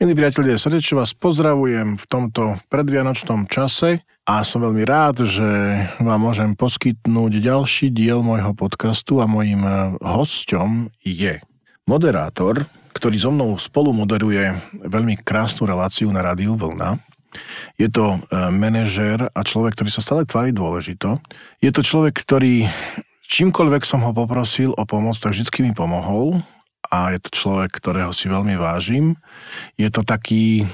[0.00, 5.44] Milí priatelia, srdečne vás pozdravujem v tomto predvianočnom čase a som veľmi rád, že
[6.00, 11.44] vám môžem poskytnúť ďalší diel môjho podcastu a mojím eh, hosťom je
[11.84, 12.64] moderátor,
[12.96, 16.96] ktorý so mnou spolu moderuje veľmi krásnu reláciu na rádiu Vlna.
[17.76, 21.20] Je to eh, manažér a človek, ktorý sa stále tvári dôležito.
[21.60, 22.72] Je to človek, ktorý
[23.28, 26.40] čímkoľvek som ho poprosil o pomoc, tak vždy mi pomohol
[26.88, 29.20] a je to človek, ktorého si veľmi vážim.
[29.76, 30.66] Je to taký e,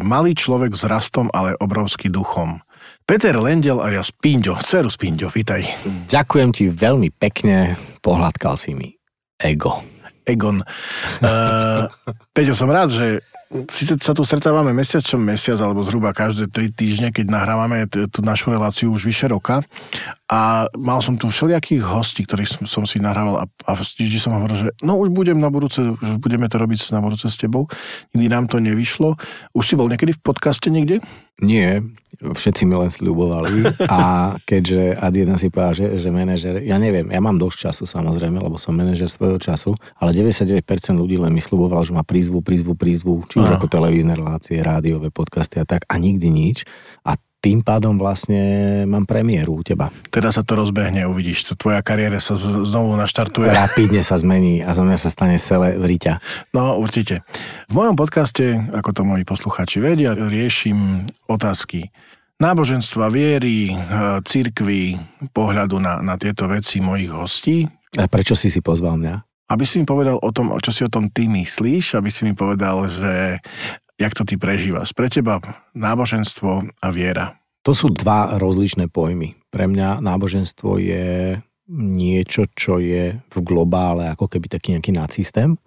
[0.00, 2.64] malý človek s rastom, ale obrovský duchom.
[3.08, 4.60] Peter Lendel alias Pinďo.
[4.60, 5.64] Serus Pinďo, vítaj.
[6.08, 8.98] Ďakujem ti veľmi pekne, pohľadkal si mi
[9.40, 9.80] ego.
[10.28, 10.60] Egon.
[11.24, 11.88] Uh,
[12.36, 16.68] Peťo, som rád, že Sice sa tu stretávame mesiac čo mesiac, alebo zhruba každé tri
[16.68, 19.64] týždne, keď nahrávame tú našu reláciu už vyše roka.
[20.28, 24.68] A mal som tu všelijakých hostí, ktorých som si nahrával a, a vždy som hovoril,
[24.68, 27.72] že no už budem na budúce, už budeme to robiť na budúce s tebou.
[28.12, 29.16] Nikdy nám to nevyšlo.
[29.56, 31.00] Už si bol niekedy v podcaste niekde?
[31.40, 31.80] Nie,
[32.18, 37.06] všetci mi len sľubovali a keďže ad jeden si povedal, že, že manažer, ja neviem,
[37.06, 40.66] ja mám dosť času samozrejme, lebo som manažer svojho času, ale 99%
[40.98, 45.14] ľudí len mi sľubovalo, že má prízvu, prízvu, prízvu, či už ako televízne relácie, rádiové
[45.14, 46.66] podcasty a tak a nikdy nič.
[47.06, 49.94] A tým pádom vlastne mám premiéru u teba.
[50.10, 53.46] Teraz sa to rozbehne, uvidíš, to tvoja kariéra sa z- znovu naštartuje.
[53.54, 56.18] Rapidne sa zmení a zo mňa sa stane celé vriťa.
[56.50, 57.22] No, určite.
[57.70, 61.94] V mojom podcaste, ako to moji poslucháči vedia, riešim otázky
[62.38, 63.76] náboženstva, viery, e,
[64.22, 64.94] církvy,
[65.34, 67.66] pohľadu na, na tieto veci mojich hostí.
[67.98, 69.14] A prečo si si pozval mňa?
[69.50, 72.38] Aby si mi povedal o tom, čo si o tom ty myslíš, aby si mi
[72.38, 73.42] povedal, že
[73.98, 74.94] jak to ty prežívaš.
[74.94, 75.42] Pre teba
[75.74, 77.36] náboženstvo a viera.
[77.66, 79.34] To sú dva rozličné pojmy.
[79.50, 81.36] Pre mňa náboženstvo je
[81.68, 85.58] niečo, čo je v globále ako keby taký nejaký nadsystém,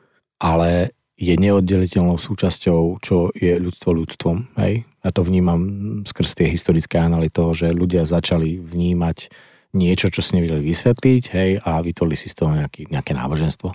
[0.42, 4.58] ale je neoddeliteľnou súčasťou, čo je ľudstvo ľudstvom.
[4.58, 4.90] Hej?
[5.06, 5.62] Ja to vnímam
[6.02, 9.30] skrz tie historické analýzy toho, že ľudia začali vnímať
[9.78, 13.70] niečo, čo si nevedeli vysvetliť hej, a vytvorili si z toho nejaký, nejaké náboženstvo.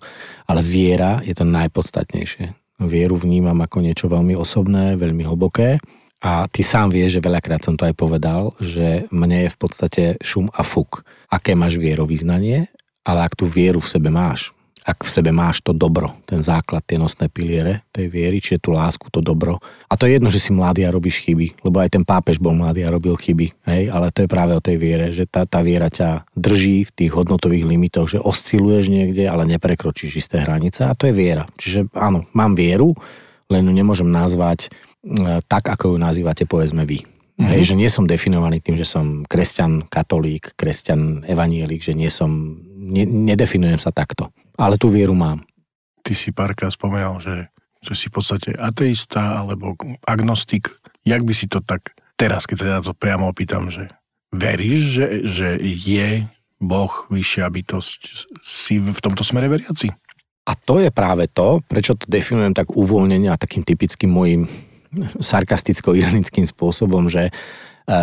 [0.51, 5.81] Ale viera je to najpodstatnejšie vieru vnímam ako niečo veľmi osobné, veľmi hlboké.
[6.25, 10.03] A ty sám vieš, že veľakrát som to aj povedal, že mne je v podstate
[10.25, 11.05] šum a fuk.
[11.29, 12.73] Aké máš vierovýznanie,
[13.05, 14.56] ale ak tú vieru v sebe máš,
[14.87, 18.71] ak v sebe máš to dobro, ten základ, tie nosné piliere tej viery, čiže tú
[18.71, 19.59] lásku, to dobro.
[19.91, 22.55] A to je jedno, že si mladý a robíš chyby, lebo aj ten pápež bol
[22.55, 23.91] mladý a robil chyby, hej?
[23.91, 27.11] ale to je práve o tej viere, že tá, tá viera ťa drží v tých
[27.19, 31.51] hodnotových limitoch, že osciluješ niekde, ale neprekročíš isté hranice a to je viera.
[31.59, 32.95] Čiže áno, mám vieru,
[33.51, 34.71] len ju nemôžem nazvať
[35.03, 37.03] e, tak, ako ju nazývate, povedzme vy.
[37.03, 37.51] Mm-hmm.
[37.53, 42.63] Hej, že nie som definovaný tým, že som kresťan, katolík, kresťan, evanielik, že nie som,
[42.79, 45.45] ne, nedefinujem sa takto ale tú vieru mám.
[46.01, 47.53] Ty si párkrát spomenal, že,
[47.85, 50.73] že si v podstate ateista alebo agnostik.
[51.07, 53.93] Jak by si to tak teraz, keď sa na to priamo opýtam, že
[54.33, 58.01] veríš, že, že je Boh, vyššia bytosť,
[58.41, 59.93] si v tomto smere veriaci?
[60.47, 64.49] A to je práve to, prečo to definujem tak uvoľnenie a takým typickým môjim
[65.21, 67.33] sarkasticko-ironickým spôsobom, že e,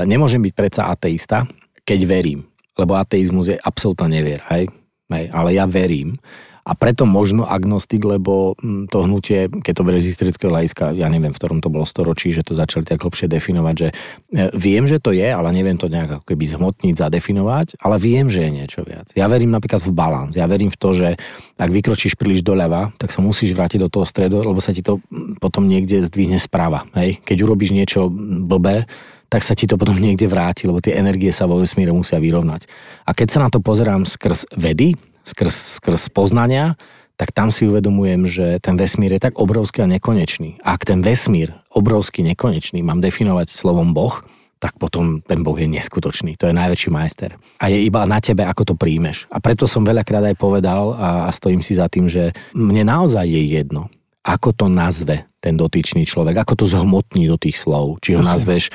[0.06, 1.50] nemôžem byť predsa ateista,
[1.82, 2.46] keď verím.
[2.78, 4.70] Lebo ateizmus je absolútna nevier, hej?
[5.14, 6.18] Hej, ale ja verím.
[6.64, 11.12] A preto možno agnostik, lebo hm, to hnutie, keď to berie z historického hľadiska, ja
[11.12, 14.88] neviem, v ktorom to bolo storočí, že to začali tak hlbšie definovať, že e, viem,
[14.88, 18.52] že to je, ale neviem to nejak ako keby zhmotniť, zadefinovať, ale viem, že je
[18.64, 19.12] niečo viac.
[19.12, 20.40] Ja verím napríklad v balans.
[20.40, 21.20] Ja verím v to, že
[21.60, 25.04] ak vykročíš príliš doľava, tak sa musíš vrátiť do toho stredu, lebo sa ti to
[25.12, 26.88] hm, potom niekde zdvihne sprava.
[26.96, 27.20] Hej?
[27.28, 28.08] Keď urobíš niečo
[28.48, 28.88] blbé,
[29.34, 32.70] tak sa ti to potom niekde vráti, lebo tie energie sa vo vesmíre musia vyrovnať.
[33.10, 34.94] A keď sa na to pozerám skrz vedy,
[35.26, 36.78] skrz, skrz poznania,
[37.18, 40.62] tak tam si uvedomujem, že ten vesmír je tak obrovský a nekonečný.
[40.62, 44.22] A ak ten vesmír obrovský, nekonečný mám definovať slovom Boh,
[44.62, 46.38] tak potom ten Boh je neskutočný.
[46.38, 47.34] To je najväčší majster.
[47.58, 49.26] A je iba na tebe, ako to príjmeš.
[49.34, 53.26] A preto som veľakrát aj povedal a, a stojím si za tým, že mne naozaj
[53.28, 53.90] je jedno,
[54.24, 58.00] ako to nazve ten dotyčný človek, ako to zhmotní do tých slov.
[58.00, 58.72] Či ho nazveš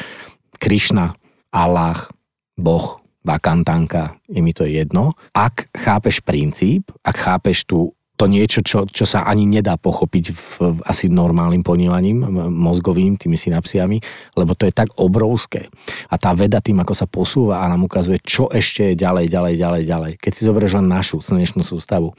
[0.58, 1.14] Krišna,
[1.55, 2.10] Allah,
[2.58, 5.14] Boh, Vakantanka, je mi to jedno.
[5.34, 10.43] Ak chápeš princíp, ak chápeš tu to niečo, čo, čo sa ani nedá pochopiť v,
[10.75, 14.02] v asi normálnym ponívaním mozgovým, tými synapsiami,
[14.34, 15.70] lebo to je tak obrovské.
[16.10, 19.55] A tá veda tým, ako sa posúva a nám ukazuje, čo ešte je ďalej, ďalej,
[19.55, 20.12] ďalej, ďalej.
[20.19, 22.10] Keď si zoberieš len našu slnečnú sústavu,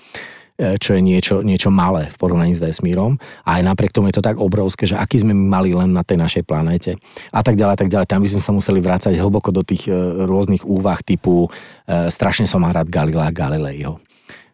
[0.59, 3.15] čo je niečo, niečo malé v porovnaní s vesmírom.
[3.47, 6.19] A aj napriek tomu je to tak obrovské, že aký sme mali len na tej
[6.19, 6.99] našej planéte.
[7.31, 8.11] A tak ďalej, tak ďalej.
[8.11, 9.95] Tam by sme sa museli vrácať hlboko do tých e,
[10.27, 14.03] rôznych úvah typu e, strašne som rád Galilea Galileiho.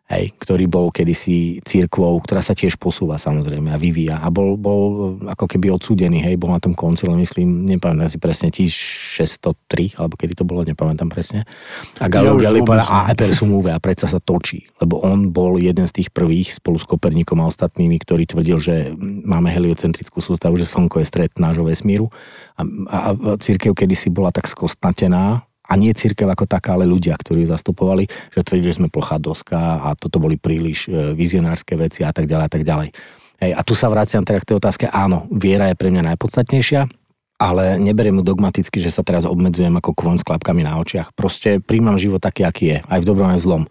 [0.05, 4.21] Hej, ktorý bol kedysi církvou, ktorá sa tiež posúva samozrejme a vyvíja.
[4.21, 8.53] A bol, bol ako keby odsúdený, hej, bol na tom koncile, myslím, nepamätám si presne,
[8.53, 11.49] 1603, alebo kedy to bolo, nepamätám presne.
[11.97, 12.53] A Galileo ja
[12.85, 16.77] a Eper sumúve a predsa sa točí, lebo on bol jeden z tých prvých spolu
[16.77, 21.65] s Kopernikom a ostatnými, ktorý tvrdil, že máme heliocentrickú sústavu, že Slnko je stred nášho
[21.65, 22.13] vesmíru
[22.53, 27.17] a, a, a církev kedysi bola tak skostnatená, a nie církev ako taká, ale ľudia,
[27.17, 32.05] ktorí zastupovali, že tvrdili, že sme plochá doska a toto boli príliš e, vizionárske veci
[32.05, 32.89] a tak ďalej a tak ďalej.
[33.35, 36.87] Hej, a tu sa vraciam teda k tej otázke, áno, viera je pre mňa najpodstatnejšia,
[37.35, 41.11] ale neberiem mu dogmaticky, že sa teraz obmedzujem ako kvon s klapkami na očiach.
[41.11, 43.63] Proste príjmam život taký, aký je, aj v dobrom, aj v zlom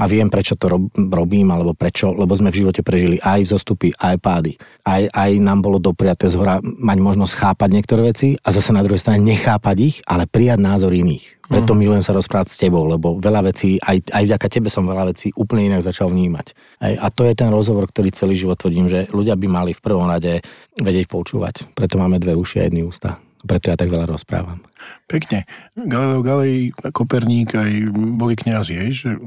[0.00, 3.92] a viem, prečo to rob, robím, alebo prečo, lebo sme v živote prežili aj zostupy,
[4.00, 4.56] aj pády.
[4.88, 8.80] Aj, aj nám bolo dopriaté z hora mať možnosť chápať niektoré veci a zase na
[8.80, 11.44] druhej strane nechápať ich, ale prijať názor iných.
[11.50, 11.78] Preto mm.
[11.78, 15.34] milujem sa rozprávať s tebou, lebo veľa vecí, aj, aj vďaka tebe som veľa vecí
[15.36, 16.56] úplne inak začal vnímať.
[16.80, 19.84] Aj, a to je ten rozhovor, ktorý celý život tvrdím, že ľudia by mali v
[19.84, 20.40] prvom rade
[20.80, 21.68] vedieť počúvať.
[21.76, 23.20] Preto máme dve uši a jedny ústa.
[23.40, 24.60] Preto ja tak veľa rozprávam.
[25.08, 25.48] Pekne.
[25.76, 28.90] Galileo Galilei, Koperník aj boli kniazy, hej?
[29.04, 29.10] Že...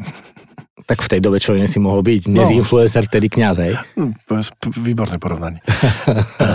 [0.83, 2.27] Tak v tej dobe čo si mohol byť?
[2.27, 2.59] Dnes no.
[2.59, 3.79] influencer, vtedy kniaz, hej?
[3.95, 4.19] Hm,
[4.83, 5.63] výborné porovnanie.
[6.43, 6.51] e,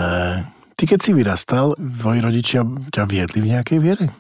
[0.77, 2.61] ty keď si vyrastal, tvoji rodičia
[2.93, 4.13] ťa viedli v nejakej viere?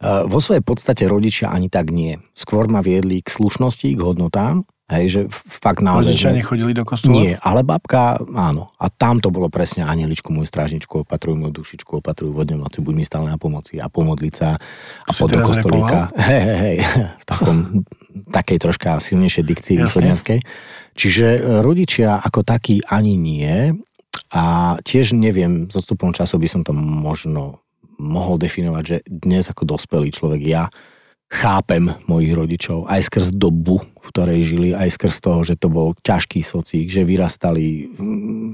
[0.00, 2.16] Vo svojej podstate rodičia ani tak nie.
[2.32, 6.10] Skôr ma viedli k slušnosti, k hodnotám Hej, že fakt naozaj...
[6.10, 7.14] Rodičia nechodili do kostola?
[7.14, 8.74] Nie, ale babka, áno.
[8.74, 12.94] A tam to bolo presne anieličku, môj strážničku, opatruj moju dušičku, opatruj vodne noci, buď
[12.98, 14.58] mi stále na pomoci a pomodliť sa
[15.06, 16.10] a pod do kostolíka.
[16.30, 16.76] Hej, hej, hej,
[17.06, 17.56] v takom,
[18.36, 20.38] takej troška silnejšej dikcii východňarskej.
[20.98, 23.78] Čiže e, rodičia ako takí ani nie.
[24.34, 27.62] A tiež neviem, s odstupom času by som to možno
[28.00, 30.66] mohol definovať, že dnes ako dospelý človek ja
[31.30, 35.94] chápem mojich rodičov, aj skrz dobu, v ktorej žili, aj skrz toho, že to bol
[36.02, 37.86] ťažký socík, že vyrastali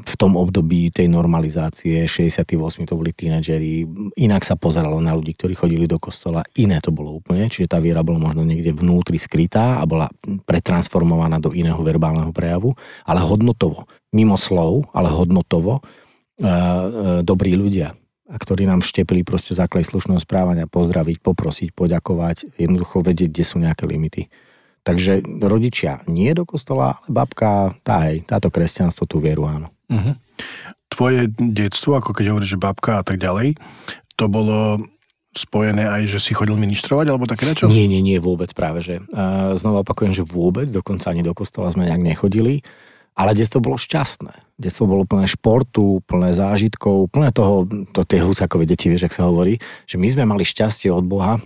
[0.04, 2.44] v tom období tej normalizácie, 68
[2.84, 3.88] to boli tínedžeri,
[4.20, 7.80] inak sa pozeralo na ľudí, ktorí chodili do kostola, iné to bolo úplne, čiže tá
[7.80, 10.12] viera bola možno niekde vnútri skrytá a bola
[10.44, 12.76] pretransformovaná do iného verbálneho prejavu,
[13.08, 17.96] ale hodnotovo, mimo slov, ale hodnotovo, uh, uh, dobrí ľudia
[18.26, 23.56] a ktorí nám vštepili proste základ slušného správania, pozdraviť, poprosiť, poďakovať, jednoducho vedieť, kde sú
[23.62, 24.26] nejaké limity.
[24.82, 29.70] Takže rodičia nie do kostola, ale babka, tá hej, táto kresťanstvo, tú vieru áno.
[29.90, 30.14] Uh-huh.
[30.90, 33.58] Tvoje detstvo, ako keď hovoríš, že babka a tak ďalej,
[34.14, 34.82] to bolo
[35.36, 37.68] spojené aj, že si chodil ministrovať, alebo také niečo?
[37.68, 39.04] Nie, nie, nie, vôbec práve, že.
[39.58, 42.64] Znova opakujem, že vôbec, dokonca ani do kostola sme nejak nechodili.
[43.16, 44.60] Ale detstvo bolo šťastné.
[44.60, 49.28] Detstvo bolo plné športu, plné zážitkov, plné toho, to tie husakové deti, vieš, ak sa
[49.28, 49.56] hovorí,
[49.88, 51.40] že my sme mali šťastie od Boha,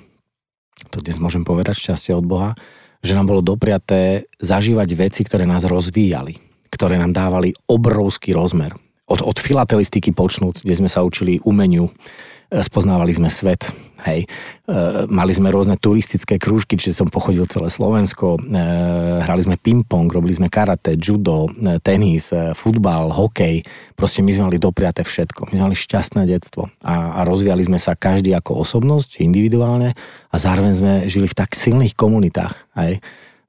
[0.91, 2.59] to dnes môžem povedať, šťastie od Boha,
[3.01, 6.39] že nám bolo dopriaté zažívať veci, ktoré nás rozvíjali,
[6.71, 8.75] ktoré nám dávali obrovský rozmer.
[9.11, 11.91] Od, od filatelistiky počnúť, kde sme sa učili umeniu,
[12.51, 13.71] spoznávali sme svet,
[14.03, 14.27] hej.
[14.27, 14.29] E,
[15.07, 18.59] mali sme rôzne turistické krúžky, čiže som pochodil celé Slovensko, e,
[19.23, 23.63] hrali sme ping-pong, robili sme karate, judo, e, tenis, futbal, hokej,
[23.95, 25.51] proste my sme mali dopriate všetko.
[25.51, 26.67] My sme mali šťastné detstvo.
[26.83, 29.95] A, a rozvíjali sme sa každý ako osobnosť, individuálne.
[30.31, 32.99] A zároveň sme žili v tak silných komunitách, hej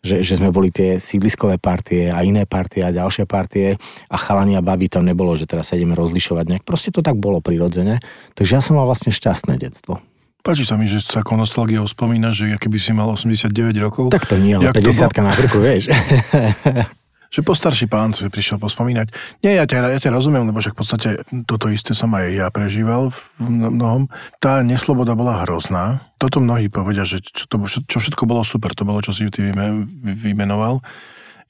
[0.01, 3.77] že, že sme boli tie sídliskové partie a iné partie a ďalšie partie
[4.09, 6.63] a chalani a baby tam nebolo, že teraz sa ideme rozlišovať nejak.
[6.65, 8.01] Proste to tak bolo prirodzene.
[8.33, 10.02] Takže ja som mal vlastne šťastné detstvo.
[10.42, 14.09] Páči sa mi, že s takou nostalgiou spomínaš, že keby si mal 89 rokov.
[14.09, 15.94] Tak to nie, ale 50 na krku, vieš.
[17.31, 19.07] že postarší pán si prišiel pospomínať.
[19.40, 21.09] Nie, ja ťa, ja ťa rozumiem, lebo však v podstate
[21.47, 23.19] toto isté som aj ja prežíval v
[23.71, 24.11] mnohom.
[24.44, 26.11] Tá nesloboda bola hrozná.
[26.19, 29.47] Toto mnohí povedia, že čo, to, čo všetko bolo super, to bolo, čo si ty
[30.04, 30.83] vymenoval.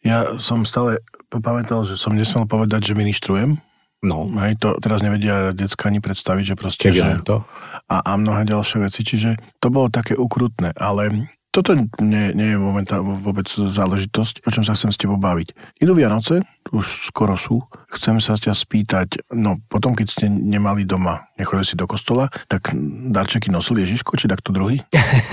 [0.05, 1.01] Ja som stále
[1.33, 3.57] pamätal, že som nesmel povedať, že ministrujem.
[4.01, 4.29] No.
[4.37, 6.85] Hej, to teraz nevedia detská ani predstaviť, že proste...
[6.93, 7.45] že, to.
[7.89, 12.57] A, a mnohé ďalšie veci, čiže to bolo také ukrutné, ale toto nie, nie je
[12.57, 15.51] momentá, vôbec záležitosť, o čom sa chcem s tebou baviť.
[15.83, 17.59] Idú Vianoce, už skoro sú.
[17.91, 22.71] Chcem sa ťa spýtať, no potom, keď ste nemali doma, nechodili si do kostola, tak
[23.11, 24.79] darčeky nosil Ježiško, či takto druhý?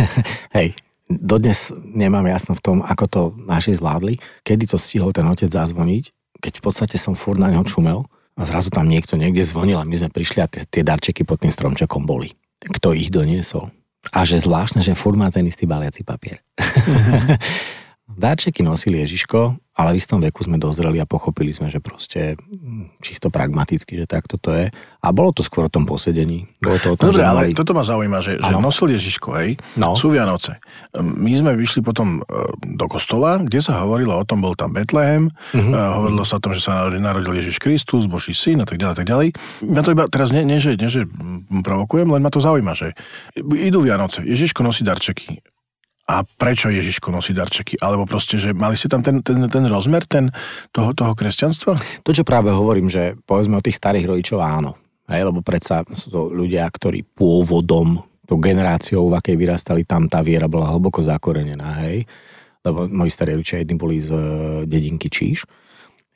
[0.58, 0.74] Hej,
[1.06, 4.18] dodnes nemám jasno v tom, ako to naši zvládli.
[4.42, 6.10] Kedy to stihol ten otec zazvoniť,
[6.42, 9.86] keď v podstate som furt na ňo čumel a zrazu tam niekto niekde zvonil a
[9.86, 12.34] my sme prišli a tie darčeky pod tým stromčekom boli.
[12.58, 13.70] Kto ich doniesol?
[14.12, 16.40] A že zvláštne, že furt má ten istý baliaci papier.
[18.18, 22.98] Darčeky nosil Ježiško, ale v istom veku sme dozreli a pochopili sme, že proste mm,
[22.98, 24.74] čisto pragmaticky, že takto to je.
[24.74, 26.50] A bolo to skôr o tom posedení.
[26.58, 27.54] Bolo to o tom, Dobre, že ale mali...
[27.54, 29.94] toto ma zaujíma, že, že nosil Ježiško, hej, No.
[29.94, 30.58] sú Vianoce.
[30.98, 32.34] My sme vyšli potom e,
[32.74, 36.02] do kostola, kde sa hovorilo o tom, bol tam Betlehem, uh-huh.
[36.02, 39.06] hovorilo sa o tom, že sa narodil- Ježiš Kristus, Boží syn a tak ďalej, tak
[39.06, 39.28] ďalej.
[39.62, 41.06] Mňa to iba teraz nie, nie, že, nie, že
[41.62, 42.98] provokujem, len ma to zaujíma, že
[43.54, 45.38] idú Vianoce, Ježiško nosí darčeky.
[46.08, 47.76] A prečo Ježiško nosí darčeky?
[47.84, 50.32] Alebo proste, že mali ste tam ten, ten, ten rozmer ten,
[50.72, 51.76] toho, toho kresťanstva?
[52.00, 54.72] To, čo práve hovorím, že povedzme o tých starých rodičov áno.
[55.08, 60.20] Hej, lebo predsa sú to ľudia, ktorí pôvodom, tou generáciou, v akej vyrastali, tam tá
[60.20, 62.04] viera bola hlboko zakorenená, hej.
[62.60, 64.20] Lebo moji starí rodičia jedni boli z e,
[64.68, 65.48] dedinky Číž,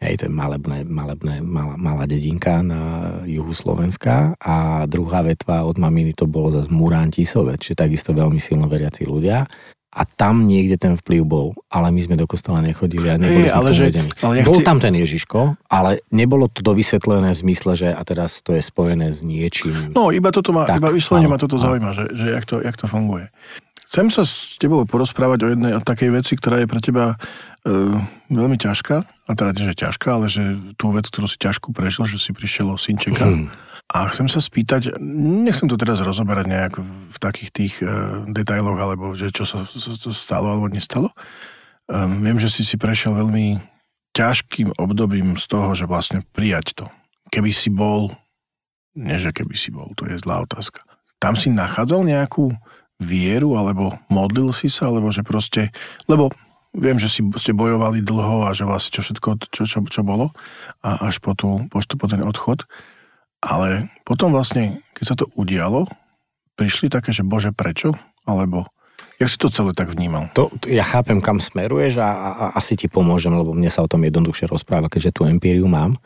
[0.02, 2.80] hej, to je malebné, malebné, malá, malá dedinka na
[3.24, 8.42] juhu Slovenska a druhá vetva od maminy to bolo zase Murán Tisovec, čiže takisto veľmi
[8.42, 9.46] silno veriaci ľudia.
[9.92, 13.52] A tam niekde ten vplyv bol, ale my sme do kostola nechodili a neboli Hej,
[13.52, 14.10] sme ale že- uvedení.
[14.24, 18.40] ale ja Bol tam ten Ježiško, ale nebolo to dovysvetlené v zmysle, že a teraz
[18.40, 19.92] to je spojené s niečím.
[19.92, 22.72] No, iba toto ma, Tak, iba vyslovene ma toto zaujíma, že, že jak, to, jak
[22.72, 23.28] to funguje.
[23.84, 27.20] Chcem sa s tebou porozprávať o jednej o takej veci, ktorá je pre teba
[27.68, 27.92] e,
[28.32, 30.40] veľmi ťažká, a teda nie, že ťažká, ale že
[30.80, 33.28] tú vec, ktorú si ťažko prežil, že si prišiel o synčeka.
[33.28, 33.52] Hmm.
[33.92, 36.74] A chcem sa spýtať, nechcem to teraz rozoberať nejak
[37.12, 37.86] v takých tých e,
[38.32, 41.12] detailoch, alebo že čo sa čo, čo stalo alebo nestalo.
[41.12, 41.16] E,
[42.24, 43.60] viem, že si si prešiel veľmi
[44.16, 46.84] ťažkým obdobím z toho, že vlastne prijať to.
[47.28, 48.16] Keby si bol,
[48.96, 50.84] nie že keby si bol, to je zlá otázka.
[51.20, 52.48] Tam si nachádzal nejakú
[52.96, 55.68] vieru, alebo modlil si sa, alebo že proste,
[56.08, 56.32] lebo
[56.72, 60.32] viem, že si ste bojovali dlho a že vlastne čo všetko, čo, čo, čo bolo
[60.80, 62.64] a až po, tú, po ten odchod.
[63.42, 65.90] Ale potom vlastne, keď sa to udialo,
[66.54, 67.98] prišli také, že bože, prečo?
[68.22, 68.70] Alebo,
[69.18, 70.30] jak si to celé tak vnímal?
[70.38, 73.90] To, ja chápem, kam smeruješ a, a, a asi ti pomôžem, lebo mne sa o
[73.90, 75.98] tom jednoduchšie rozpráva, keďže tú empíriu mám.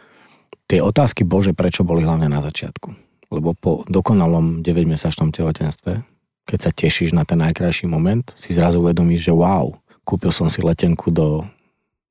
[0.67, 2.89] Tie otázky, Bože, prečo boli hlavne na začiatku?
[3.29, 6.03] Lebo po dokonalom 9-mesačnom tehotenstve,
[6.49, 9.77] keď sa tešíš na ten najkrajší moment, si zrazu uvedomíš, že wow,
[10.09, 11.45] kúpil som si letenku do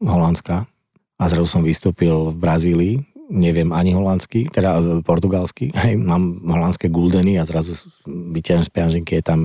[0.04, 0.68] Holandska
[1.16, 2.96] a zrazu som vystúpil v Brazílii,
[3.30, 9.12] neviem ani holandsky, teda e, portugalsky, hej, mám holandské guldeny a zrazu vyťažím z peňaženky,
[9.20, 9.40] je tam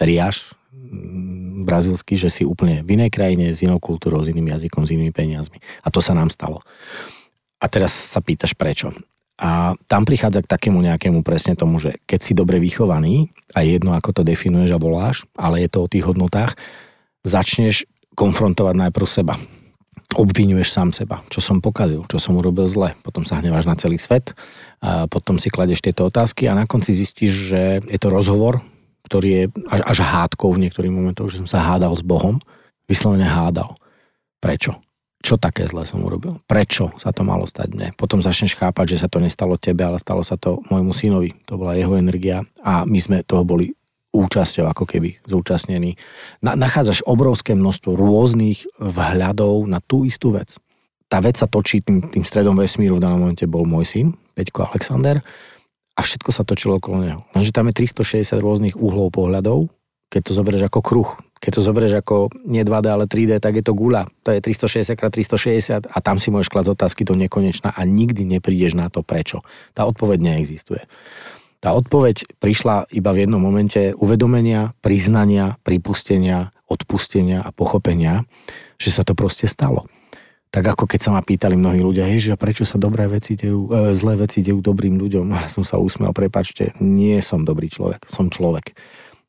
[0.00, 4.88] riaš mm, brazilský, že si úplne v inej krajine, s inou kultúrou, s iným jazykom,
[4.88, 5.60] s inými peniazmi.
[5.84, 6.64] A to sa nám stalo.
[7.60, 8.88] A teraz sa pýtaš prečo.
[9.40, 13.96] A tam prichádza k takému nejakému presne tomu, že keď si dobre vychovaný, a jedno
[13.96, 16.56] ako to definuješ a voláš, ale je to o tých hodnotách,
[17.24, 19.34] začneš konfrontovať najprv seba.
[20.18, 23.94] Obvinuješ sám seba, čo som pokazil, čo som urobil zle, potom sa hneváš na celý
[23.94, 24.34] svet,
[24.82, 28.58] a potom si kladeš tieto otázky a na konci zistíš, že je to rozhovor,
[29.06, 32.42] ktorý je až, až hádkou v niektorých momentoch, že som sa hádal s Bohom,
[32.90, 33.78] vyslovene hádal.
[34.42, 34.82] Prečo?
[35.20, 36.40] Čo také zle som urobil?
[36.48, 37.88] Prečo sa to malo stať mne?
[37.92, 41.36] Potom začneš chápať, že sa to nestalo tebe, ale stalo sa to môjmu synovi.
[41.44, 43.76] To bola jeho energia a my sme toho boli
[44.10, 45.94] účasťou ako keby zúčastnení.
[46.42, 50.58] Na, nachádzaš obrovské množstvo rôznych vhľadov na tú istú vec.
[51.10, 54.06] Tá vec sa točí tým, tým stredom vesmíru, v danom momente bol môj syn,
[54.38, 55.18] Peťko Alexander,
[55.98, 57.20] a všetko sa točilo okolo neho.
[57.34, 59.68] Lenže tam je 360 rôznych uhlov pohľadov,
[60.10, 61.10] keď to zoberieš ako kruh.
[61.40, 64.10] Keď to zoberieš ako nie 2D, ale 3D, tak je to guľa.
[64.28, 68.28] To je 360 x 360 a tam si môžeš klásť otázky do nekonečna a nikdy
[68.28, 69.40] neprídeš na to prečo.
[69.72, 70.84] Tá odpoveď neexistuje.
[71.60, 78.24] Tá odpoveď prišla iba v jednom momente uvedomenia, priznania, pripustenia, odpustenia a pochopenia,
[78.80, 79.84] že sa to proste stalo.
[80.50, 83.94] Tak ako keď sa ma pýtali mnohí ľudia, a prečo sa dobré veci dejú, e,
[83.94, 85.26] zlé veci dejú dobrým ľuďom?
[85.36, 88.72] A som sa usmiel, prepačte, nie som dobrý človek, som človek.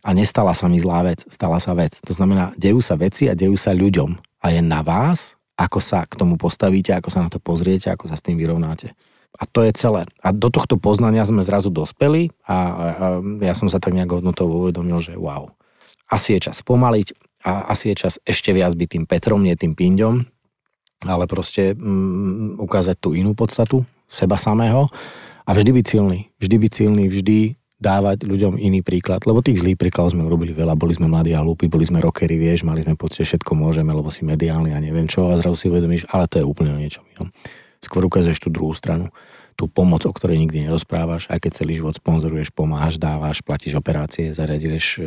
[0.01, 1.99] A nestala sa mi zlá vec, stala sa vec.
[2.07, 4.17] To znamená, dejú sa veci a dejú sa ľuďom.
[4.41, 8.09] A je na vás, ako sa k tomu postavíte, ako sa na to pozriete, ako
[8.09, 8.97] sa s tým vyrovnáte.
[9.39, 10.03] A to je celé.
[10.19, 12.57] A do tohto poznania sme zrazu dospeli a, a,
[13.41, 15.51] ja som sa tak nejak hodnotovo uvedomil, že wow.
[16.11, 17.15] Asi je čas pomaliť
[17.47, 20.27] a asi je čas ešte viac byť tým Petrom, nie tým Pinďom,
[21.07, 24.91] ale proste mm, ukázať tú inú podstatu seba samého
[25.47, 26.29] a vždy byť silný.
[26.37, 27.37] Vždy byť silný, vždy
[27.81, 31.41] dávať ľuďom iný príklad, lebo tých zlých príkladov sme urobili veľa, boli sme mladí a
[31.41, 34.77] hlúpi, boli sme rockery, vieš, mali sme pocit, že všetko môžeme, lebo si mediálny a
[34.77, 37.33] neviem čo, a zrazu si uvedomíš, ale to je úplne o niečom inom.
[37.81, 39.09] Skôr ukazuješ tú druhú stranu,
[39.59, 44.31] tú pomoc, o ktorej nikdy nerozprávaš, aj keď celý život sponzoruješ, pomáhaš, dávaš, platíš operácie,
[44.31, 45.01] zariaduješ e,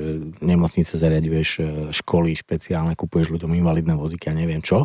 [0.45, 4.85] nemocnice, zariaduješ e, školy špeciálne, kupuješ ľuďom invalidné vozíky a neviem čo,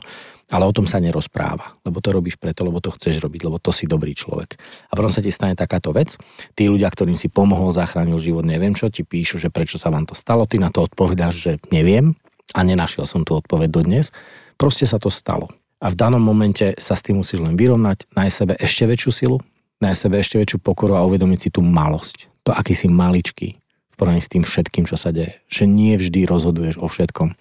[0.50, 3.70] ale o tom sa nerozpráva, lebo to robíš preto, lebo to chceš robiť, lebo to
[3.70, 4.58] si dobrý človek.
[4.90, 6.18] A potom sa ti stane takáto vec,
[6.58, 10.10] tí ľudia, ktorým si pomohol, zachránil život, neviem čo, ti píšu, že prečo sa vám
[10.10, 12.18] to stalo, ty na to odpovedáš, že neviem,
[12.58, 14.10] A nenašiel som tú odpoveď dodnes.
[14.58, 15.54] Proste sa to stalo.
[15.80, 19.38] A v danom momente sa s tým musíš len vyrovnať, nájsť sebe ešte väčšiu silu,
[19.80, 22.28] nájsť sebe ešte väčšiu pokoru a uvedomiť si tú malosť.
[22.44, 25.40] To, aký si maličký v porovnaní s tým všetkým, čo sa deje.
[25.48, 27.36] Že nie vždy rozhoduješ o všetkom.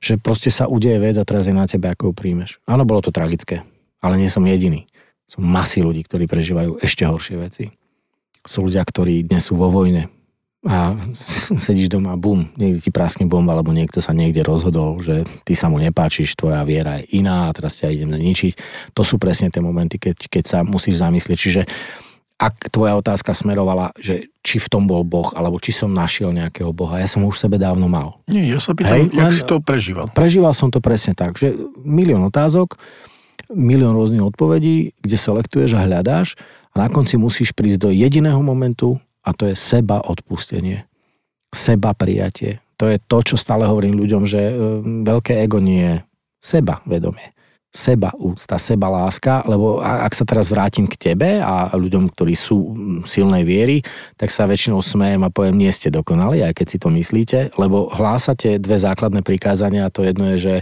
[0.00, 2.50] Že proste sa udeje vec a teraz je na tebe, ako ju príjmeš.
[2.64, 3.64] Áno, bolo to tragické,
[4.00, 4.88] ale nie som jediný.
[5.28, 7.64] Sú masy ľudí, ktorí prežívajú ešte horšie veci.
[8.46, 10.08] Sú ľudia, ktorí dnes sú vo vojne,
[10.66, 10.98] a
[11.64, 15.54] sedíš doma a bum, niekde ti praskne bomba, alebo niekto sa niekde rozhodol, že ty
[15.54, 18.52] sa mu nepáčiš, tvoja viera je iná a teraz ťa idem zničiť.
[18.92, 21.38] To sú presne tie momenty, keď, keď sa musíš zamyslieť.
[21.38, 21.62] Čiže
[22.36, 26.68] ak tvoja otázka smerovala, že či v tom bol Boh, alebo či som našiel nejakého
[26.68, 28.20] Boha, ja som už v sebe dávno mal.
[28.28, 30.12] Nie, ja sa pýtam, Hej, jak si to prežíval?
[30.12, 32.76] Prežíval som to presne tak, že milión otázok,
[33.56, 36.36] milión rôznych odpovedí, kde selektuješ a hľadáš
[36.76, 40.86] a na konci musíš prísť do jediného momentu, a to je seba odpustenie.
[41.50, 42.62] Seba prijatie.
[42.78, 44.54] To je to, čo stále hovorím ľuďom, že e,
[45.02, 45.94] veľké ego nie je
[46.38, 47.34] seba vedomie.
[47.76, 52.72] Seba úcta, seba láska, lebo ak sa teraz vrátim k tebe a ľuďom, ktorí sú
[53.04, 53.84] silnej viery,
[54.16, 57.92] tak sa väčšinou smejem a poviem, nie ste dokonali, aj keď si to myslíte, lebo
[57.92, 60.54] hlásate dve základné prikázania a to jedno je, že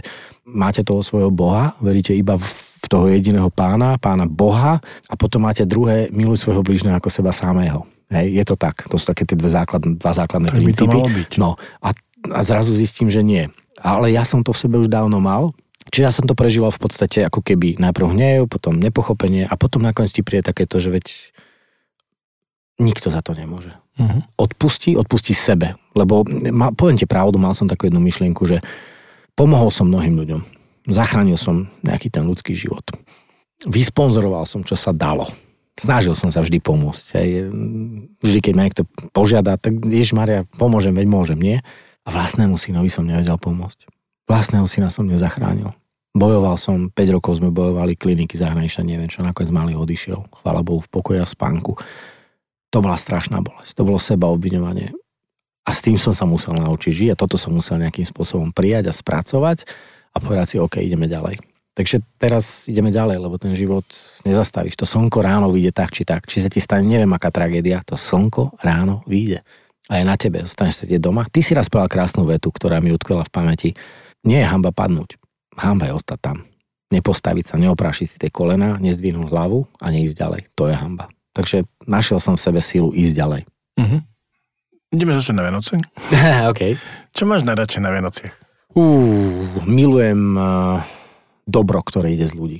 [0.43, 5.63] máte toho svojho Boha, veríte iba v toho jediného pána, pána Boha a potom máte
[5.63, 7.87] druhé, miluj svojho blížneho ako seba samého.
[8.15, 8.87] Hej, je to tak.
[8.87, 10.95] To sú také tie dve základné, dva základné tak princípy.
[11.35, 11.91] No a,
[12.31, 13.51] a zrazu zistím, že nie.
[13.83, 15.51] Ale ja som to v sebe už dávno mal.
[15.91, 19.83] Čiže ja som to prežíval v podstate ako keby najprv hnev, potom nepochopenie a potom
[19.85, 21.05] nakoniec ti príde takéto, že veď
[22.81, 23.75] nikto za to nemôže.
[23.99, 24.25] Uh-huh.
[24.39, 25.77] Odpustí, odpustí sebe.
[25.93, 28.65] Lebo ma, poviem ti pravdu, mal som takú jednu myšlienku, že
[29.37, 30.41] pomohol som mnohým ľuďom.
[30.89, 32.83] Zachránil som nejaký ten ľudský život.
[33.63, 35.29] Vysponzoroval som, čo sa dalo
[35.75, 37.05] snažil som sa vždy pomôcť.
[37.19, 37.29] Hej.
[38.23, 41.57] Vždy, keď ma niekto požiada, tak Ježiš Maria, pomôžem, veď môžem, nie?
[42.05, 43.87] A vlastnému synovi som nevedel pomôcť.
[44.25, 45.69] Vlastného syna som nezachránil.
[46.15, 50.23] Bojoval som, 5 rokov sme bojovali kliniky zahraničia, neviem čo, nakoniec malý odišiel.
[50.41, 51.75] Chvála Bohu, v pokoji a v spánku.
[52.71, 53.75] To bola strašná bolesť.
[53.75, 54.95] To bolo seba obviňovanie.
[55.65, 58.87] A s tým som sa musel naučiť žiť a toto som musel nejakým spôsobom prijať
[58.89, 59.65] a spracovať
[60.13, 61.41] a povedať si, OK, ideme ďalej.
[61.75, 63.83] Takže teraz ideme ďalej, lebo ten život
[64.23, 64.79] nezastavíš.
[64.79, 66.23] To slnko ráno vyjde tak či tak.
[66.23, 69.43] Či sa ti stane, neviem aká tragédia, to slnko ráno vyjde.
[69.91, 71.27] A je na tebe, zostaneš sedieť doma.
[71.27, 73.69] Ty si raz povedal krásnu vetu, ktorá mi utkvela v pamäti.
[74.23, 75.19] Nie je hamba padnúť.
[75.59, 76.37] Hamba je ostať tam.
[76.95, 80.41] Nepostaviť sa, neoprášiť si tie kolena, nezdvihnúť hlavu a neísť ďalej.
[80.55, 81.11] To je hamba.
[81.35, 83.41] Takže našiel som v sebe sílu ísť ďalej.
[83.75, 83.99] Uh-huh.
[84.95, 85.75] Ideme zase na Vianoce.
[86.51, 86.79] OK.
[87.11, 88.33] Čo máš najradšej na Vianociach?
[88.71, 90.79] Uh, milujem uh,
[91.45, 92.59] dobro, ktoré ide z ľudí.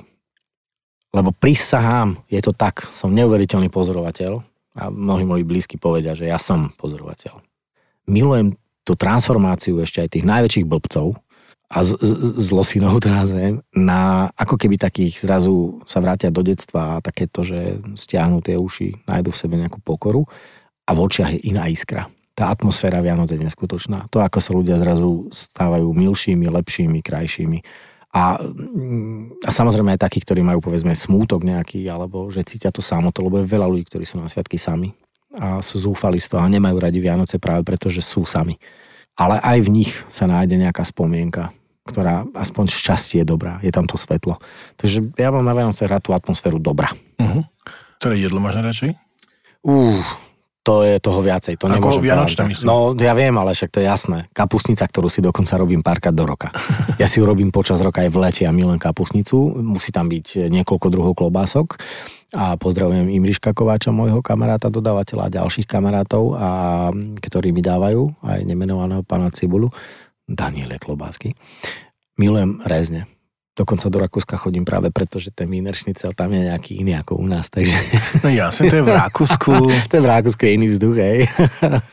[1.11, 4.43] Lebo prisahám, je to tak, som neuveriteľný pozorovateľ
[4.75, 7.39] a mnohí moji blízky povedia, že ja som pozorovateľ.
[8.05, 11.17] Milujem tú transformáciu ešte aj tých najväčších blbcov
[11.71, 16.99] a z, z, zlosinov to nazvem, na ako keby takých zrazu sa vrátia do detstva
[16.99, 20.29] a takéto, že stiahnu tie uši, nájdu v sebe nejakú pokoru
[20.85, 22.11] a v očiach je iná iskra.
[22.35, 24.11] Tá atmosféra Vianoc je neskutočná.
[24.11, 27.59] To, ako sa ľudia zrazu stávajú milšími, lepšími, krajšími
[28.15, 32.79] a, mm, a samozrejme aj takí, ktorí majú povedzme smútok nejaký, alebo že cítia to
[32.79, 34.95] samoto, lebo je veľa ľudí, ktorí sú na sviatky sami
[35.35, 38.55] a sú zúfali z toho a nemajú radi Vianoce práve preto, že sú sami.
[39.19, 41.51] Ale aj v nich sa nájde nejaká spomienka,
[41.83, 44.39] ktorá aspoň šťastie je dobrá, je tam to svetlo.
[44.79, 46.95] Takže ja mám na Vianoce rád tú atmosféru dobra.
[47.19, 47.43] Uh-huh.
[47.99, 48.95] Ktoré jedlo máš najradšej?
[49.59, 49.99] Uh,
[50.65, 51.61] to je toho viacej.
[51.61, 52.65] To Ako vianočné myslím.
[52.65, 54.25] No ja viem, ale však to je jasné.
[54.33, 56.49] Kapusnica, ktorú si dokonca robím párkrát do roka.
[57.01, 59.61] Ja si ju robím počas roka aj v lete a milujem kapusnicu.
[59.61, 61.77] Musí tam byť niekoľko druhov klobások.
[62.31, 68.39] A pozdravujem Imriška Kováča, môjho kamaráta, dodávateľa a ďalších kamarátov, a, ktorí mi dávajú aj
[68.47, 69.69] nemenovaného pána Cibulu.
[70.25, 71.37] Daniele Klobásky.
[72.17, 73.14] Milujem rezne
[73.55, 77.23] Dokonca do Rakúska chodím práve preto, že ten Wiener Schnitzel tam je nejaký iný ako
[77.23, 77.71] u nás, takže...
[78.19, 79.51] No jasne, to je v Rakúsku.
[79.89, 81.19] to je v Rakúsku je iný vzduch, hej.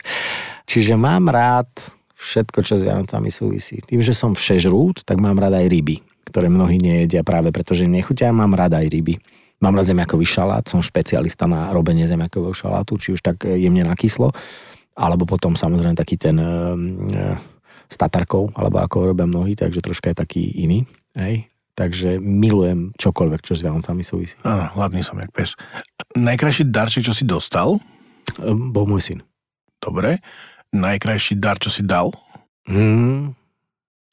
[0.71, 1.71] Čiže mám rád
[2.19, 3.79] všetko, čo s Vianocami súvisí.
[3.79, 7.87] Tým, že som všežrút, tak mám rád aj ryby, ktoré mnohí nejedia práve preto, že
[7.87, 8.35] im nechutia.
[8.35, 9.23] Mám rád aj ryby.
[9.63, 13.95] Mám rád zemiakový šalát, som špecialista na robenie zemiakového šalátu, či už tak jemne na
[13.95, 14.35] kyslo,
[14.99, 16.47] alebo potom samozrejme taký ten e,
[17.87, 20.83] s tatarkou, alebo ako robia mnohí, takže troška je taký iný.
[21.15, 21.52] Hej.
[21.73, 24.37] Takže milujem čokoľvek, čo s Vianocami súvisí.
[24.45, 25.57] Áno, hladný som jak pes.
[26.13, 27.81] Najkrajší darček, čo si dostal?
[28.37, 29.19] Ehm, bol môj syn.
[29.81, 30.21] Dobre.
[30.69, 32.13] Najkrajší dar, čo si dal?
[32.69, 33.33] Hmm,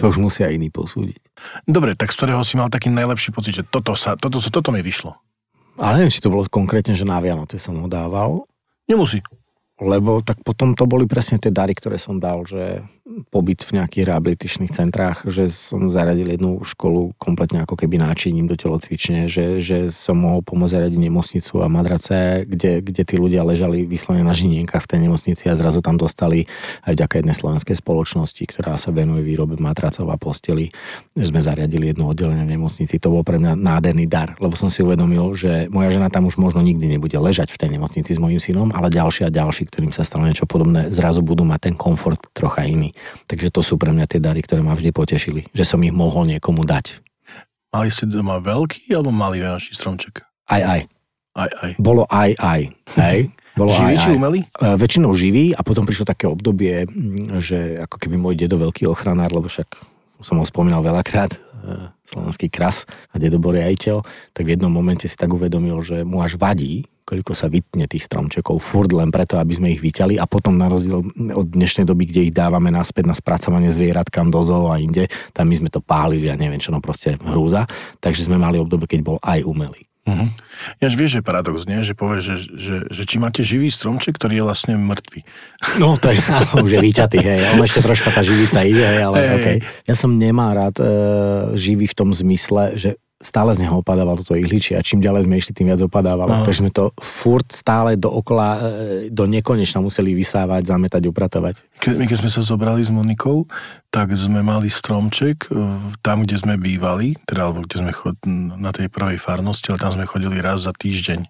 [0.01, 1.21] to už musia iní posúdiť.
[1.69, 4.81] Dobre, tak z ktorého si mal taký najlepší pocit, že toto, sa, toto, toto mi
[4.81, 5.13] vyšlo?
[5.77, 8.49] Ale neviem, či to bolo konkrétne, že na Vianoce som ho dával.
[8.89, 9.21] Nemusí.
[9.81, 12.85] Lebo tak potom to boli presne tie dary, ktoré som dal, že
[13.31, 18.55] pobyt v nejakých rehabilitačných centrách, že som zaradil jednu školu kompletne ako keby náčiním do
[18.55, 23.83] telocvične, že, že som mohol pomôcť zaradiť nemocnicu a madrace, kde, kde tí ľudia ležali
[23.85, 26.47] vyslovene na žinienkach v tej nemocnici a zrazu tam dostali
[26.87, 30.71] aj vďaka jednej slovenskej spoločnosti, ktorá sa venuje výrobe matracov a posteli,
[31.19, 33.03] že sme zariadili jedno oddelenie v nemocnici.
[33.03, 36.39] To bol pre mňa nádherný dar, lebo som si uvedomil, že moja žena tam už
[36.39, 39.91] možno nikdy nebude ležať v tej nemocnici s mojím synom, ale ďalší a ďalší, ktorým
[39.91, 42.95] sa stalo niečo podobné, zrazu budú mať ten komfort trocha iný.
[43.27, 46.27] Takže to sú pre mňa tie dary, ktoré ma vždy potešili, že som ich mohol
[46.27, 47.01] niekomu dať.
[47.71, 50.27] Mali ste doma veľký alebo malý vianočný stromček?
[50.51, 50.81] Aj, aj.
[51.39, 51.71] Aj, aj.
[51.79, 52.61] Bolo aj, aj.
[52.99, 53.31] Hej.
[53.55, 54.17] Bolo živý aj, či aj.
[54.19, 54.41] umelý?
[54.59, 56.91] Uh, väčšinou živý a potom prišlo také obdobie,
[57.39, 59.71] že ako keby môj dedo veľký ochranár, lebo však
[60.27, 64.03] som ho spomínal veľakrát, uh, slovenský kras a dedo riaditeľ,
[64.35, 68.07] tak v jednom momente si tak uvedomil, že mu až vadí, koľko sa vytne tých
[68.07, 71.03] stromčekov, furt len preto, aby sme ich vyťali a potom na rozdiel
[71.35, 75.51] od dnešnej doby, kde ich dávame naspäť na spracovanie zvieratkám do zoo a inde, tam
[75.51, 77.67] my sme to pálili a neviem čo, no proste hrúza.
[77.99, 79.91] Takže sme mali obdobie, keď bol aj umelý.
[80.01, 80.33] Uh-huh.
[80.81, 81.85] Ja vieš, že paradox, nie?
[81.85, 85.21] Že povieš, že, že, že či máte živý stromček, ktorý je vlastne mŕtvý.
[85.77, 87.41] No to je, áno, už je vyťatý, hej.
[87.53, 89.31] On ešte troška tá živica ide, hej, ale Hej.
[89.37, 89.57] okay.
[89.85, 90.87] Ja som nemá rád e,
[91.61, 95.37] živý v tom zmysle, že stále z neho opadával toto ihličie a čím ďalej sme
[95.37, 96.41] išli, tým viac opadávalo.
[96.41, 96.45] No.
[96.49, 98.61] Takže sme to furt stále dookola, e,
[99.13, 101.55] do nekonečna museli vysávať, zametať, upratovať.
[101.85, 103.45] Ke, my keď sme sa zobrali s Monikou,
[103.93, 108.17] tak sme mali stromček v- tam, kde sme bývali, teda alebo kde sme chod,
[108.57, 111.29] na tej prvej farnosti, ale tam sme chodili raz za týždeň.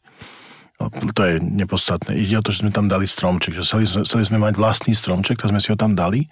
[0.80, 2.16] No, To je nepodstatné.
[2.16, 3.52] Ide o to, že sme tam dali stromček.
[3.52, 6.24] Že chceli, sme, chceli sme mať vlastný stromček, tak sme si ho tam dali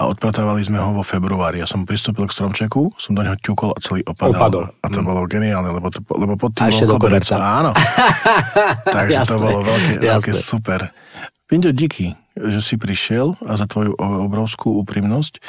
[0.00, 1.60] a odpratávali sme ho vo februári.
[1.60, 4.40] Ja som pristúpil k stromčeku, som do neho ťukol a celý opadal.
[4.40, 4.64] Opadol.
[4.80, 7.28] A to bolo geniálne, lebo, to, lebo pod tým bol koberec.
[7.36, 7.76] Áno.
[8.96, 10.80] Takže to Jasné, bolo veľké, veľké super.
[11.44, 15.42] Pinto, díky, že si prišiel a za tvoju obrovskú úprimnosť.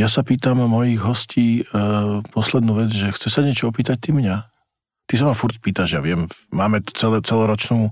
[0.00, 1.82] Ja sa pýtam mojich hostí e,
[2.32, 4.47] poslednú vec, že chce sa niečo opýtať ty mňa?
[5.08, 7.88] Ty sa ma furt pýtaš, ja viem, máme tu celé, celoročnú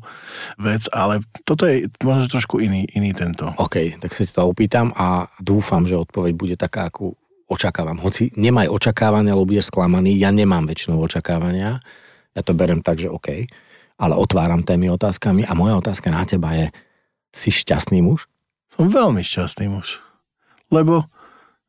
[0.61, 3.49] vec, ale toto je možno trošku iný, iný tento.
[3.57, 7.17] OK, tak sa to opýtam a dúfam, že odpoveď bude taká, akú
[7.49, 7.97] očakávam.
[8.05, 11.81] Hoci nemaj očakávania, alebo budeš sklamaný, ja nemám väčšinou očakávania.
[12.37, 13.49] Ja to berem tak, že OK,
[13.97, 16.69] ale otváram témy otázkami a moja otázka na teba je,
[17.33, 18.29] si šťastný muž?
[18.77, 20.05] Som veľmi šťastný muž.
[20.69, 21.09] Lebo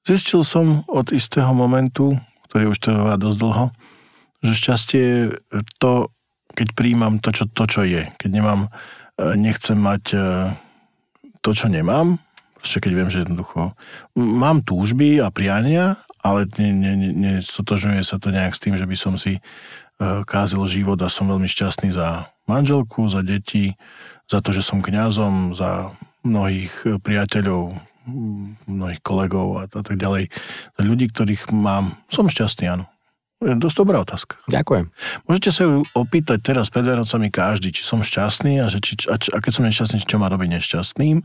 [0.03, 2.19] zistil som od istého momentu,
[2.51, 3.65] ktorý už trvá dosť dlho,
[4.41, 6.13] že šťastie je to,
[6.53, 8.09] keď príjmam to, čo, to, čo je.
[8.17, 8.69] Keď nemám, e,
[9.37, 10.19] nechcem mať e,
[11.41, 12.17] to, čo nemám,
[12.61, 13.77] ešte keď viem, že jednoducho
[14.17, 19.37] mám túžby a priania, ale nestotožňuje sa to nejak s tým, že by som si
[19.37, 19.41] e,
[20.25, 23.77] kázil život a som veľmi šťastný za manželku, za deti,
[24.27, 25.93] za to, že som kňazom, za
[26.25, 27.71] mnohých priateľov,
[28.67, 30.31] mnohých kolegov a tak ďalej.
[30.75, 31.95] Za ľudí, ktorých mám.
[32.11, 32.85] Som šťastný, áno.
[33.37, 34.41] Dosť dobrá otázka.
[34.49, 34.89] Ďakujem.
[35.29, 39.13] Môžete sa ju opýtať teraz pred Vianocami každý, či som šťastný a, že či, a,
[39.13, 41.21] a keď som nešťastný, čo má robiť nešťastným.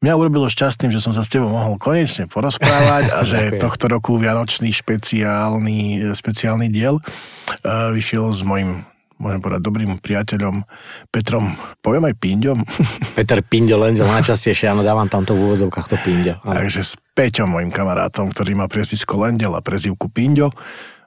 [0.00, 4.20] Mňa urobilo šťastným, že som sa s tebou mohol konečne porozprávať a že tohto roku
[4.20, 8.84] vianočný špeciálny, špeciálny diel uh, vyšiel s mojim
[9.20, 10.64] môžem povedať, dobrým priateľom
[11.12, 11.52] Petrom,
[11.84, 12.64] poviem aj Pinďom,
[13.20, 16.40] Peter Pindio, len najčastejšie, áno, dávam tamto v úvodzovkách to Pindio.
[16.40, 16.56] Áno.
[16.56, 20.48] takže s Peťom, mojim kamarátom, ktorý má priezvisko Lendel a prezivku Pinďo.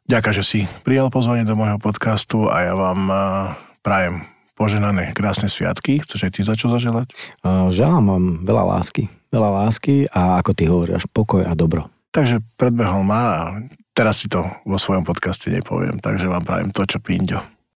[0.04, 3.18] Ďakujem, že si prijal pozvanie do môjho podcastu a ja vám uh,
[3.80, 4.28] prajem
[4.60, 6.04] poženané krásne sviatky.
[6.04, 7.16] Chceš aj ty za čo zaželať?
[7.40, 9.08] Uh, Želám vám veľa lásky.
[9.32, 11.88] Veľa lásky a ako ty hovoríš, pokoj a dobro.
[12.12, 13.38] Takže predbehol ma a
[13.96, 15.98] teraz si to vo svojom podcaste nepoviem.
[16.04, 17.53] Takže vám prajem to, čo Pinďo.